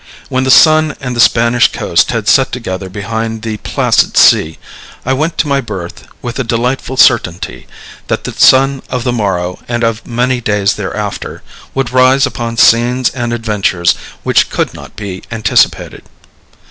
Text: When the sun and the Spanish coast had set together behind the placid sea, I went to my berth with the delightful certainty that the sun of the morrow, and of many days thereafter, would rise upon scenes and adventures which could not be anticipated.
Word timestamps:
When 0.29 0.45
the 0.45 0.49
sun 0.49 0.95
and 0.99 1.15
the 1.15 1.19
Spanish 1.19 1.71
coast 1.71 2.09
had 2.09 2.27
set 2.27 2.51
together 2.51 2.89
behind 2.89 3.43
the 3.43 3.57
placid 3.57 4.17
sea, 4.17 4.57
I 5.05 5.13
went 5.13 5.37
to 5.37 5.47
my 5.47 5.61
berth 5.61 6.07
with 6.23 6.37
the 6.37 6.43
delightful 6.43 6.97
certainty 6.97 7.67
that 8.07 8.23
the 8.23 8.31
sun 8.33 8.81
of 8.89 9.03
the 9.03 9.13
morrow, 9.13 9.59
and 9.67 9.83
of 9.83 10.07
many 10.07 10.41
days 10.41 10.73
thereafter, 10.73 11.43
would 11.75 11.91
rise 11.93 12.25
upon 12.25 12.57
scenes 12.57 13.11
and 13.11 13.31
adventures 13.31 13.93
which 14.23 14.49
could 14.49 14.73
not 14.73 14.95
be 14.95 15.21
anticipated. 15.29 16.01